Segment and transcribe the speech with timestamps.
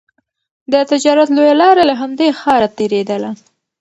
[0.71, 3.31] د تجارت لویه لاره له همدې ښاره تېرېدله.